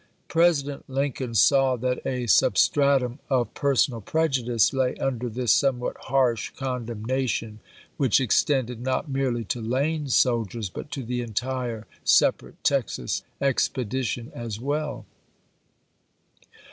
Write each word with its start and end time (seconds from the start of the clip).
President 0.29 0.83
Lincoln 0.89 1.35
saw 1.35 1.75
that 1.75 2.03
a 2.07 2.25
substratum 2.25 3.19
of 3.29 3.53
personal 3.53 4.01
prejudice 4.01 4.73
lay 4.73 4.95
under 4.95 5.29
this 5.29 5.53
somewhat 5.53 5.95
harsh 6.05 6.49
condemnation, 6.57 7.59
which 7.97 8.19
extended 8.19 8.81
not 8.81 9.07
merely 9.11 9.43
to 9.43 9.61
Lane's 9.61 10.15
soldiers, 10.15 10.71
but 10.71 10.89
to 10.89 11.03
the 11.03 11.21
entire 11.21 11.85
separate 12.03 12.63
Texas 12.63 13.21
expedition 13.39 14.31
as 14.33 14.59
well. 14.59 15.05